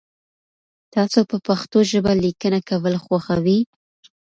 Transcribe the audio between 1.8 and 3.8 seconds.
ژبه لیکنه کول خوښوئ؟